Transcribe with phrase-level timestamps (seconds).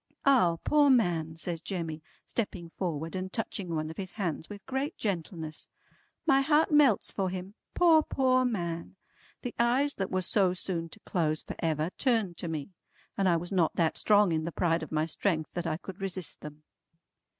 [0.25, 4.97] "Ah poor man!" says Jemmy stepping forward and touching one of his hands with great
[4.97, 5.69] gentleness.
[6.25, 7.53] "My heart melts for him.
[7.75, 8.95] Poor, poor man!"
[9.43, 12.69] The eyes that were so soon to close for ever turned to me,
[13.15, 16.01] and I was not that strong in the pride of my strength that I could
[16.01, 16.63] resist them.